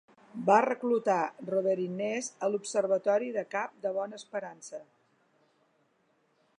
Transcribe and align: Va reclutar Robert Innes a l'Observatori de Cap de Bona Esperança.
Va 0.45 0.53
reclutar 0.65 1.17
Robert 1.49 1.83
Innes 1.83 2.29
a 2.47 2.51
l'Observatori 2.53 3.29
de 3.39 3.45
Cap 3.55 3.77
de 3.85 3.93
Bona 3.99 4.21
Esperança. 4.23 4.83